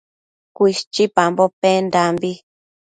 Cuishchipambo 0.55 1.43
pendambi 1.61 2.31